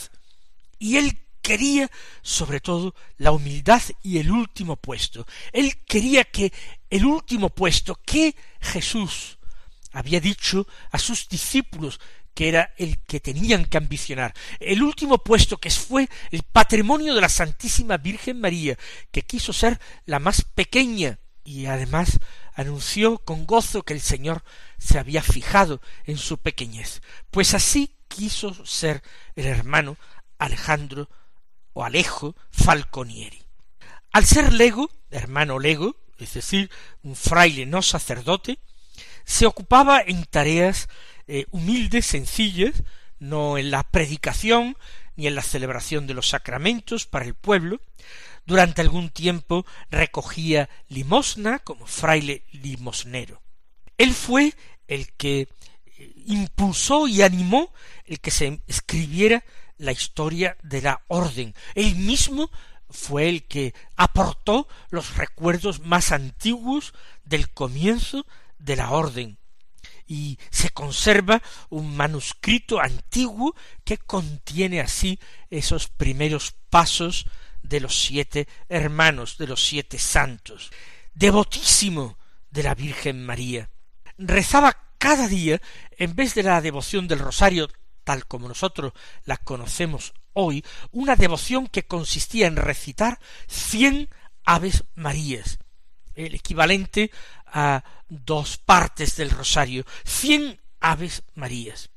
y 0.77 0.97
él 0.97 1.24
quería 1.45 1.91
sobre 2.23 2.59
todo 2.59 2.95
la 3.17 3.31
humildad 3.31 3.83
y 4.01 4.17
el 4.17 4.31
último 4.31 4.77
puesto. 4.77 5.27
Él 5.53 5.77
quería 5.85 6.23
que 6.23 6.51
el 6.89 7.05
último 7.05 7.51
puesto 7.51 7.99
que 8.03 8.35
Jesús 8.59 9.37
había 9.91 10.19
dicho 10.19 10.67
a 10.89 10.97
sus 10.97 11.29
discípulos 11.29 11.99
que 12.33 12.49
era 12.49 12.73
el 12.77 12.97
que 13.03 13.19
tenían 13.19 13.65
que 13.65 13.77
ambicionar, 13.77 14.33
el 14.59 14.81
último 14.81 15.19
puesto 15.19 15.57
que 15.57 15.69
fue 15.69 16.09
el 16.31 16.41
patrimonio 16.41 17.13
de 17.13 17.21
la 17.21 17.29
Santísima 17.29 17.97
Virgen 17.97 18.41
María, 18.41 18.75
que 19.11 19.21
quiso 19.21 19.53
ser 19.53 19.79
la 20.05 20.17
más 20.17 20.41
pequeña 20.41 21.19
y 21.43 21.67
además 21.67 22.19
anunció 22.55 23.19
con 23.19 23.45
gozo 23.45 23.83
que 23.83 23.93
el 23.93 24.01
Señor 24.01 24.43
se 24.79 24.97
había 24.97 25.21
fijado 25.21 25.79
en 26.05 26.17
su 26.17 26.39
pequeñez. 26.39 27.03
Pues 27.29 27.53
así 27.53 27.95
quiso 28.07 28.65
ser 28.65 29.03
el 29.35 29.45
hermano 29.45 29.95
Alejandro 30.39 31.07
o 31.75 31.83
Alejo 31.83 32.35
Falconieri. 32.51 33.43
Al 34.11 34.25
ser 34.25 34.53
lego, 34.53 34.89
hermano 35.11 35.59
lego, 35.59 35.97
es 36.17 36.33
decir, 36.33 36.71
un 37.03 37.17
fraile 37.17 37.65
no 37.65 37.81
sacerdote, 37.81 38.59
se 39.25 39.45
ocupaba 39.45 40.01
en 40.01 40.23
tareas 40.23 40.87
eh, 41.27 41.45
humildes, 41.51 42.05
sencillas, 42.05 42.83
no 43.19 43.57
en 43.57 43.71
la 43.71 43.83
predicación 43.83 44.77
ni 45.17 45.27
en 45.27 45.35
la 45.35 45.41
celebración 45.41 46.07
de 46.07 46.13
los 46.13 46.29
sacramentos 46.29 47.05
para 47.05 47.25
el 47.25 47.33
pueblo. 47.33 47.81
Durante 48.45 48.81
algún 48.81 49.09
tiempo 49.09 49.65
recogía 49.89 50.69
limosna 50.87 51.59
como 51.59 51.87
fraile 51.87 52.43
limosnero. 52.53 53.41
Él 53.97 54.13
fue 54.13 54.53
el 54.87 55.11
que 55.13 55.49
eh, 55.97 56.13
impulsó 56.27 57.09
y 57.09 57.21
animó 57.21 57.73
el 58.05 58.21
que 58.21 58.31
se 58.31 58.61
escribiera 58.67 59.43
la 59.77 59.91
historia 59.91 60.57
de 60.63 60.81
la 60.81 61.01
orden. 61.07 61.53
Él 61.73 61.95
mismo 61.95 62.49
fue 62.89 63.29
el 63.29 63.47
que 63.47 63.73
aportó 63.95 64.67
los 64.89 65.17
recuerdos 65.17 65.81
más 65.81 66.11
antiguos 66.11 66.93
del 67.23 67.51
comienzo 67.51 68.25
de 68.57 68.75
la 68.75 68.91
orden. 68.91 69.37
Y 70.07 70.37
se 70.51 70.69
conserva 70.69 71.41
un 71.69 71.95
manuscrito 71.95 72.79
antiguo 72.79 73.55
que 73.83 73.97
contiene 73.97 74.79
así 74.79 75.19
esos 75.49 75.87
primeros 75.87 76.53
pasos 76.69 77.25
de 77.63 77.79
los 77.79 78.03
siete 78.03 78.47
hermanos, 78.69 79.37
de 79.37 79.47
los 79.47 79.65
siete 79.65 79.97
santos. 79.97 80.71
Devotísimo 81.15 82.17
de 82.51 82.63
la 82.63 82.75
Virgen 82.75 83.25
María. 83.25 83.69
Rezaba 84.17 84.77
cada 84.97 85.27
día, 85.27 85.61
en 85.97 86.15
vez 86.15 86.35
de 86.35 86.43
la 86.43 86.61
devoción 86.61 87.07
del 87.07 87.19
rosario 87.19 87.69
tal 88.05 88.25
como 88.25 88.47
nosotros 88.47 88.93
la 89.25 89.35
conocemos 89.35 90.13
hoy, 90.31 90.63
una 90.91 91.17
devoción 91.17 91.67
que 91.67 91.85
consistía 91.85 92.47
en 92.47 92.55
recitar 92.55 93.19
cien 93.47 94.09
Aves 94.45 94.85
Marías, 94.93 95.59
el 96.13 96.35
equivalente 96.35 97.11
a 97.47 97.83
dos 98.07 98.57
partes 98.57 99.17
del 99.17 99.31
rosario, 99.31 99.85
cien 100.05 100.61
Aves 100.79 101.23
Marías, 101.33 101.89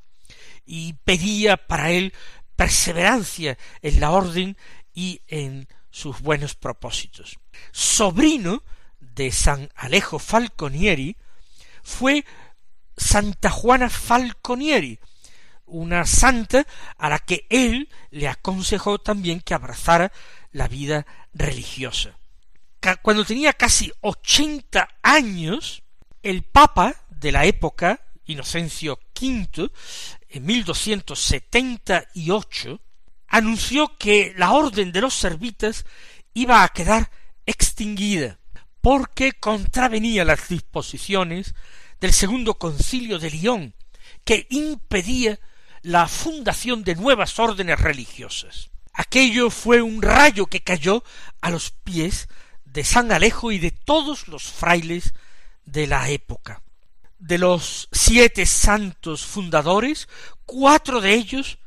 y 0.65 0.95
pedía 1.05 1.57
para 1.57 1.91
él 1.91 2.13
perseverancia 2.57 3.59
en 3.83 4.01
la 4.01 4.11
orden 4.11 4.57
y 4.93 5.21
en 5.29 5.69
sus 5.91 6.21
buenos 6.21 6.55
propósitos. 6.55 7.39
Sobrino 7.71 8.63
de 8.99 9.31
San 9.31 9.71
Alejo 9.75 10.19
Falconieri 10.19 11.17
fue 11.83 12.25
Santa 12.97 13.51
Juana 13.51 13.89
Falconieri, 13.91 14.99
una 15.69 16.07
santa 16.07 16.67
a 16.97 17.09
la 17.09 17.19
que 17.19 17.47
él 17.51 17.89
le 18.11 18.29
aconsejó 18.29 18.99
también 18.99 19.41
que 19.41 19.55
abrazara 19.55 20.13
la 20.53 20.69
vida 20.69 21.07
religiosa. 21.33 22.17
Cuando 23.03 23.25
tenía 23.25 23.53
casi 23.53 23.93
ochenta 24.01 24.89
años, 25.03 25.83
el 26.23 26.43
Papa 26.43 26.95
de 27.11 27.33
la 27.33 27.45
época, 27.45 28.01
Inocencio 28.27 29.01
V, 29.21 29.71
en 30.29 30.47
1278, 30.47 32.81
anunció 33.27 33.99
que 33.99 34.33
la 34.37 34.53
orden 34.53 34.93
de 34.93 35.01
los 35.01 35.15
servitas 35.15 35.85
iba 36.35 36.63
a 36.63 36.69
quedar 36.69 37.11
extinguida, 37.47 38.39
porque 38.81 39.33
contravenía 39.33 40.25
las 40.25 40.49
disposiciones 40.49 41.57
del 42.01 42.13
segundo 42.13 42.55
concilio 42.55 43.19
de 43.19 43.31
Lyon, 43.31 43.75
que 44.25 44.47
impedía 44.51 45.41
la 45.83 46.09
fundación 46.09 46.85
de 46.85 46.95
nuevas 46.95 47.39
órdenes 47.39 47.81
religiosas. 47.81 48.71
Aquello 48.93 49.51
fue 49.51 49.81
un 49.81 50.03
rayo 50.03 50.47
que 50.47 50.63
cayó 50.63 51.05
a 51.41 51.51
los 51.51 51.71
pies 51.71 52.29
de 52.65 52.85
San 52.85 53.13
Alejo 53.13 53.53
y 53.53 53.59
de 53.59 53.71
todos 53.71 54.29
los 54.29 54.45
frailes 54.45 55.15
de 55.65 55.87
la 55.87 56.09
época. 56.09 56.63
De 57.19 57.39
los 57.39 57.89
siete 57.93 58.47
santos 58.47 59.25
fundadores, 59.25 60.09
cuatro 60.47 61.01
de 61.01 61.15
ellos 61.15 61.59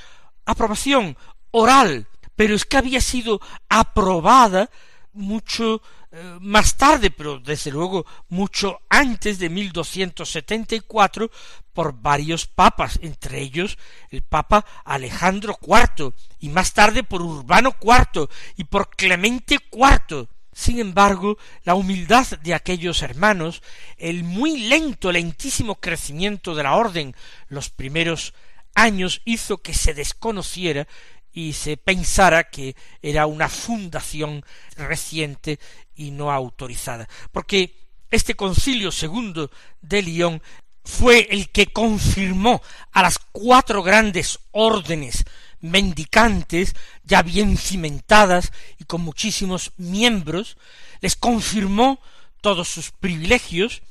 aprobación 0.46 1.18
oral 1.50 2.06
pero 2.40 2.54
es 2.54 2.64
que 2.64 2.78
había 2.78 3.02
sido 3.02 3.38
aprobada 3.68 4.70
mucho 5.12 5.82
eh, 6.12 6.38
más 6.40 6.76
tarde, 6.76 7.10
pero 7.10 7.38
desde 7.38 7.70
luego 7.70 8.06
mucho 8.28 8.80
antes 8.88 9.38
de 9.38 9.48
1274 9.48 11.30
por 11.72 12.00
varios 12.00 12.46
papas, 12.46 12.98
entre 13.02 13.40
ellos 13.40 13.78
el 14.10 14.22
Papa 14.22 14.64
Alejandro 14.84 15.58
IV, 15.60 16.12
y 16.38 16.48
más 16.48 16.74
tarde 16.74 17.02
por 17.02 17.22
Urbano 17.22 17.74
IV 17.80 18.28
y 18.56 18.64
por 18.64 18.90
Clemente 18.90 19.58
IV. 19.72 20.28
Sin 20.52 20.78
embargo, 20.80 21.38
la 21.64 21.74
humildad 21.74 22.26
de 22.42 22.54
aquellos 22.54 23.02
hermanos, 23.02 23.62
el 23.96 24.24
muy 24.24 24.58
lento, 24.68 25.12
lentísimo 25.12 25.76
crecimiento 25.76 26.54
de 26.54 26.64
la 26.64 26.74
orden 26.74 27.14
los 27.48 27.70
primeros 27.70 28.34
años 28.74 29.22
hizo 29.24 29.58
que 29.58 29.74
se 29.74 29.94
desconociera 29.94 30.86
y 31.32 31.52
se 31.52 31.76
pensara 31.76 32.50
que 32.50 32.74
era 33.02 33.26
una 33.26 33.48
fundación 33.48 34.44
reciente 34.76 35.58
y 35.94 36.10
no 36.10 36.30
autorizada. 36.30 37.08
Porque 37.32 37.76
este 38.10 38.34
concilio 38.34 38.90
segundo 38.90 39.50
de 39.80 40.02
Lyon 40.02 40.42
fue 40.84 41.28
el 41.30 41.50
que 41.50 41.66
confirmó 41.66 42.62
a 42.92 43.02
las 43.02 43.18
cuatro 43.18 43.82
grandes 43.82 44.40
órdenes 44.50 45.24
mendicantes 45.60 46.74
ya 47.04 47.22
bien 47.22 47.56
cimentadas 47.56 48.52
y 48.78 48.84
con 48.84 49.02
muchísimos 49.02 49.72
miembros, 49.76 50.56
les 51.00 51.16
confirmó 51.16 52.00
todos 52.40 52.68
sus 52.68 52.90
privilegios 52.90 53.82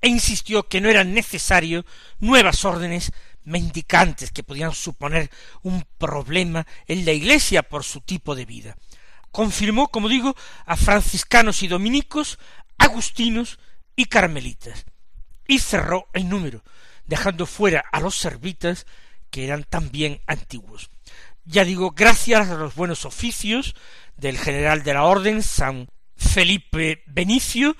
e 0.00 0.08
insistió 0.08 0.68
que 0.68 0.80
no 0.80 0.88
eran 0.90 1.14
necesarios 1.14 1.84
nuevas 2.18 2.64
órdenes 2.64 3.12
mendicantes 3.44 4.30
que 4.30 4.42
podían 4.42 4.72
suponer 4.72 5.30
un 5.62 5.84
problema 5.98 6.66
en 6.86 7.04
la 7.04 7.12
Iglesia 7.12 7.62
por 7.62 7.84
su 7.84 8.00
tipo 8.00 8.34
de 8.34 8.44
vida. 8.44 8.76
Confirmó, 9.30 9.88
como 9.88 10.08
digo, 10.08 10.36
a 10.66 10.76
franciscanos 10.76 11.62
y 11.62 11.68
dominicos, 11.68 12.38
agustinos 12.78 13.58
y 13.96 14.06
carmelitas, 14.06 14.84
y 15.46 15.58
cerró 15.58 16.08
el 16.12 16.28
número, 16.28 16.62
dejando 17.06 17.46
fuera 17.46 17.84
a 17.92 18.00
los 18.00 18.16
servitas, 18.16 18.86
que 19.30 19.44
eran 19.44 19.64
también 19.64 20.20
antiguos. 20.26 20.90
Ya 21.44 21.64
digo, 21.64 21.92
gracias 21.92 22.50
a 22.50 22.54
los 22.54 22.74
buenos 22.74 23.04
oficios 23.04 23.74
del 24.16 24.38
general 24.38 24.84
de 24.84 24.94
la 24.94 25.04
orden, 25.04 25.42
San 25.42 25.88
Felipe 26.16 27.02
Benicio, 27.06 27.76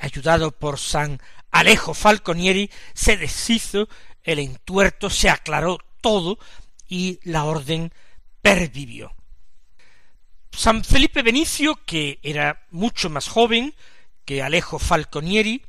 ayudado 0.00 0.50
por 0.50 0.78
San 0.78 1.20
Alejo 1.50 1.94
Falconieri, 1.94 2.70
se 2.94 3.16
deshizo 3.16 3.88
el 4.28 4.38
entuerto, 4.40 5.08
se 5.08 5.30
aclaró 5.30 5.78
todo 6.02 6.38
y 6.86 7.18
la 7.24 7.44
orden 7.44 7.92
pervivió. 8.42 9.12
San 10.52 10.84
Felipe 10.84 11.22
Benicio, 11.22 11.80
que 11.86 12.18
era 12.22 12.66
mucho 12.70 13.08
más 13.08 13.28
joven 13.28 13.74
que 14.24 14.42
Alejo 14.42 14.78
Falconieri, 14.78 15.64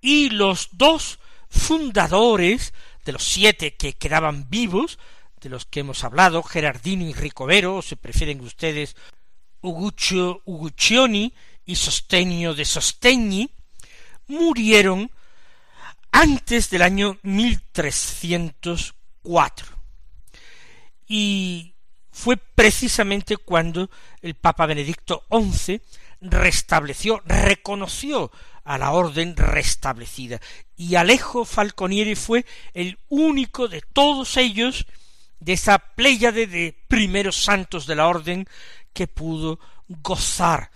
y 0.00 0.28
los 0.28 0.68
dos 0.72 1.20
fundadores 1.48 2.74
de 3.04 3.12
los 3.12 3.24
siete 3.24 3.76
que 3.76 3.94
quedaban 3.94 4.50
vivos, 4.50 4.98
de 5.40 5.48
los 5.48 5.64
que 5.64 5.80
hemos 5.80 6.04
hablado, 6.04 6.42
Gerardino 6.42 7.04
y 7.04 7.14
Ricovero, 7.14 7.76
o 7.76 7.82
se 7.82 7.96
prefieren 7.96 8.40
ustedes 8.40 8.94
Uguccio 9.62 10.42
Uguccioni 10.44 11.32
y 11.64 11.76
Sostenio 11.76 12.54
de 12.54 12.64
Sostegni, 12.64 13.50
murieron 14.26 15.10
antes 16.12 16.70
del 16.70 16.82
año 16.82 17.18
1304. 17.22 19.66
Y 21.08 21.74
fue 22.10 22.36
precisamente 22.36 23.38
cuando 23.38 23.90
el 24.20 24.34
Papa 24.34 24.66
Benedicto 24.66 25.24
XI 25.30 25.80
restableció, 26.20 27.22
reconoció 27.24 28.30
a 28.64 28.78
la 28.78 28.92
orden 28.92 29.36
restablecida. 29.36 30.40
Y 30.76 30.94
Alejo 30.94 31.44
Falconieri 31.44 32.14
fue 32.14 32.46
el 32.74 33.00
único 33.08 33.66
de 33.66 33.80
todos 33.80 34.36
ellos, 34.36 34.86
de 35.40 35.54
esa 35.54 35.78
pléyade 35.78 36.46
de 36.46 36.76
primeros 36.86 37.42
santos 37.42 37.86
de 37.86 37.96
la 37.96 38.06
orden, 38.06 38.46
que 38.92 39.08
pudo 39.08 39.58
gozar 39.88 40.70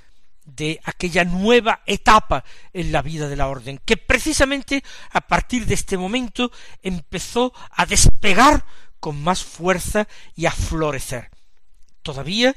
de 0.46 0.80
aquella 0.84 1.24
nueva 1.24 1.82
etapa 1.86 2.44
en 2.72 2.92
la 2.92 3.02
vida 3.02 3.28
de 3.28 3.36
la 3.36 3.48
orden, 3.48 3.80
que 3.84 3.96
precisamente 3.96 4.82
a 5.10 5.20
partir 5.20 5.66
de 5.66 5.74
este 5.74 5.98
momento 5.98 6.50
empezó 6.82 7.52
a 7.70 7.84
despegar 7.84 8.64
con 9.00 9.22
más 9.22 9.44
fuerza 9.44 10.08
y 10.34 10.46
a 10.46 10.52
florecer. 10.52 11.30
Todavía 12.02 12.54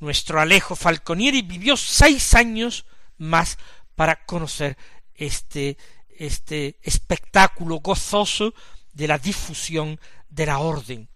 nuestro 0.00 0.40
Alejo 0.40 0.76
Falconieri 0.76 1.42
vivió 1.42 1.76
seis 1.76 2.34
años 2.34 2.84
más 3.16 3.58
para 3.94 4.24
conocer 4.24 4.76
este, 5.14 5.76
este 6.08 6.78
espectáculo 6.82 7.76
gozoso 7.76 8.54
de 8.92 9.08
la 9.08 9.18
difusión 9.18 9.98
de 10.28 10.46
la 10.46 10.58
orden. 10.58 11.08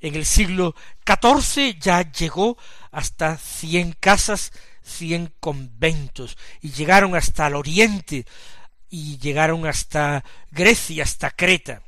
En 0.00 0.16
el 0.16 0.26
siglo 0.26 0.74
XIV 1.06 1.78
ya 1.78 2.10
llegó 2.10 2.58
hasta 2.90 3.38
cien 3.38 3.92
casas 3.92 4.52
cien 4.82 5.32
conventos 5.40 6.36
y 6.60 6.70
llegaron 6.70 7.14
hasta 7.14 7.46
el 7.46 7.54
oriente 7.54 8.26
y 8.90 9.18
llegaron 9.18 9.66
hasta 9.66 10.24
Grecia, 10.50 11.04
hasta 11.04 11.30
Creta. 11.30 11.82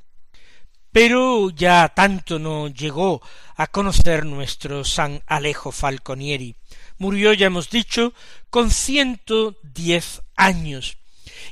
Pero 0.90 1.50
ya 1.50 1.92
tanto 1.94 2.38
no 2.38 2.68
llegó 2.68 3.20
a 3.56 3.66
conocer 3.66 4.24
nuestro 4.24 4.84
San 4.84 5.22
Alejo 5.26 5.72
Falconieri. 5.72 6.54
Murió, 6.98 7.32
ya 7.32 7.46
hemos 7.46 7.68
dicho, 7.68 8.14
con 8.48 8.70
ciento 8.70 9.56
diez 9.62 10.22
años, 10.36 10.96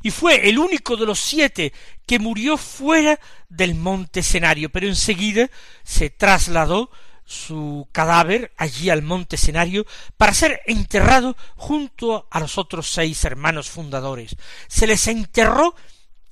y 0.03 0.11
fue 0.11 0.49
el 0.49 0.59
único 0.59 0.97
de 0.97 1.07
los 1.07 1.19
siete 1.19 1.73
que 2.07 2.21
murió 2.21 2.57
fuera 2.57 3.19
del 3.49 3.75
monte 3.75 4.21
escenario, 4.21 4.71
pero 4.71 4.87
enseguida 4.87 5.51
se 5.83 6.11
trasladó 6.11 6.91
su 7.33 7.89
cadáver 7.93 8.53
allí 8.57 8.91
al 8.91 9.03
monte 9.03 9.37
Senario 9.37 9.87
para 10.17 10.35
ser 10.35 10.61
enterrado 10.67 11.37
junto 11.57 12.29
a 12.31 12.41
los 12.41 12.59
otros 12.59 12.93
seis 12.93 13.25
hermanos 13.25 13.71
fundadores. 13.71 14.37
Se 14.69 14.87
les 14.87 15.09
enterró 15.09 15.75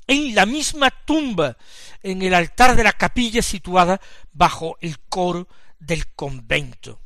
en 0.06 0.34
la 0.34 0.44
misma 0.44 0.90
tumba, 0.90 1.56
en 2.02 2.22
el 2.22 2.34
altar 2.34 2.76
de 2.76 2.84
la 2.84 2.92
capilla 2.92 3.42
situada 3.42 4.00
bajo 4.32 4.76
el 4.80 4.98
coro 5.00 5.48
del 5.78 6.08
convento. 6.08 7.00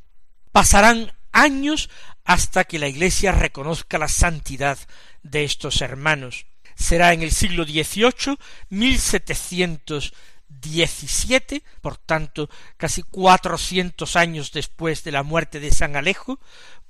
Pasarán 0.51 1.13
años 1.31 1.89
hasta 2.23 2.65
que 2.65 2.79
la 2.79 2.87
Iglesia 2.87 3.31
reconozca 3.31 3.97
la 3.97 4.07
santidad 4.07 4.77
de 5.23 5.43
estos 5.43 5.81
hermanos. 5.81 6.47
Será 6.75 7.13
en 7.13 7.21
el 7.21 7.31
siglo 7.31 7.63
XVIII, 7.63 8.37
1700 8.69 10.13
XVII, 10.61 11.63
por 11.81 11.97
tanto 11.97 12.49
casi 12.77 13.03
cuatrocientos 13.03 14.15
años 14.15 14.51
después 14.51 15.03
de 15.03 15.11
la 15.11 15.23
muerte 15.23 15.59
de 15.59 15.71
San 15.71 15.95
Alejo, 15.95 16.39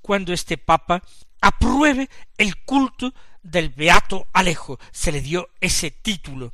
cuando 0.02 0.34
este 0.34 0.58
Papa 0.58 1.02
apruebe 1.42 2.10
el 2.38 2.58
culto 2.64 3.14
del 3.42 3.70
Beato 3.70 4.28
Alejo, 4.34 4.80
se 4.92 5.12
le 5.12 5.22
dio 5.22 5.50
ese 5.62 5.92
título. 5.92 6.54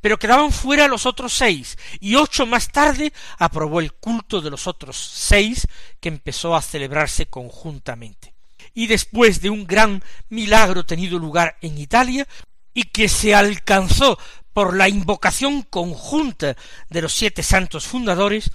Pero 0.00 0.18
quedaban 0.18 0.52
fuera 0.52 0.88
los 0.88 1.06
otros 1.06 1.32
seis, 1.32 1.78
y 2.00 2.14
ocho 2.14 2.46
más 2.46 2.70
tarde 2.70 3.12
aprobó 3.38 3.80
el 3.80 3.92
culto 3.92 4.40
de 4.40 4.50
los 4.50 4.66
otros 4.66 4.96
seis, 4.96 5.66
que 6.00 6.08
empezó 6.08 6.54
a 6.54 6.62
celebrarse 6.62 7.26
conjuntamente. 7.26 8.34
Y 8.74 8.86
después 8.86 9.40
de 9.40 9.50
un 9.50 9.66
gran 9.66 10.02
milagro 10.28 10.84
tenido 10.84 11.18
lugar 11.18 11.56
en 11.60 11.78
Italia, 11.78 12.26
y 12.74 12.84
que 12.84 13.08
se 13.08 13.34
alcanzó 13.34 14.18
por 14.58 14.74
la 14.76 14.88
invocación 14.88 15.62
conjunta 15.62 16.56
de 16.90 17.02
los 17.02 17.12
siete 17.12 17.44
santos 17.44 17.86
fundadores, 17.86 18.50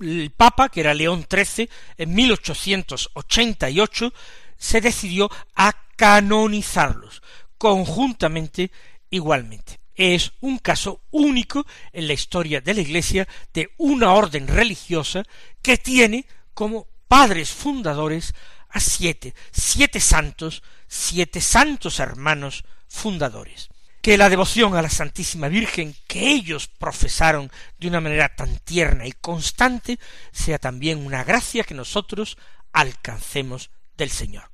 el 0.00 0.32
Papa, 0.32 0.68
que 0.68 0.80
era 0.80 0.94
León 0.94 1.28
XIII, 1.30 1.70
en 1.96 2.12
1888, 2.12 4.12
se 4.56 4.80
decidió 4.80 5.30
a 5.54 5.72
canonizarlos 5.94 7.22
conjuntamente 7.56 8.72
igualmente. 9.10 9.78
Es 9.94 10.32
un 10.40 10.58
caso 10.58 11.02
único 11.12 11.64
en 11.92 12.08
la 12.08 12.14
historia 12.14 12.60
de 12.60 12.74
la 12.74 12.80
Iglesia 12.80 13.28
de 13.52 13.70
una 13.76 14.12
orden 14.12 14.48
religiosa 14.48 15.22
que 15.62 15.78
tiene 15.78 16.26
como 16.52 16.88
padres 17.06 17.50
fundadores 17.50 18.34
a 18.70 18.80
siete, 18.80 19.36
siete 19.52 20.00
santos, 20.00 20.64
siete 20.88 21.40
santos 21.40 22.00
hermanos 22.00 22.64
fundadores 22.88 23.70
que 24.04 24.18
la 24.18 24.28
devoción 24.28 24.76
a 24.76 24.82
la 24.82 24.90
Santísima 24.90 25.48
Virgen 25.48 25.96
que 26.06 26.30
ellos 26.30 26.68
profesaron 26.68 27.50
de 27.78 27.88
una 27.88 28.02
manera 28.02 28.28
tan 28.28 28.58
tierna 28.58 29.06
y 29.06 29.12
constante 29.12 29.98
sea 30.30 30.58
también 30.58 31.06
una 31.06 31.24
gracia 31.24 31.64
que 31.64 31.72
nosotros 31.72 32.36
alcancemos 32.74 33.70
del 33.96 34.10
Señor. 34.10 34.50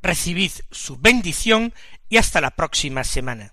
Recibid 0.00 0.52
su 0.70 0.96
bendición 0.96 1.74
y 2.08 2.16
hasta 2.16 2.40
la 2.40 2.52
próxima 2.52 3.04
semana. 3.04 3.52